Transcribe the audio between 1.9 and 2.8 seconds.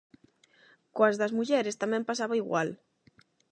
pasaba igual.